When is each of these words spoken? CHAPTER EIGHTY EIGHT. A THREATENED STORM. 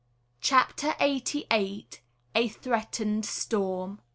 CHAPTER 0.39 0.95
EIGHTY 0.99 1.45
EIGHT. 1.51 2.01
A 2.33 2.47
THREATENED 2.49 3.23
STORM. 3.23 3.99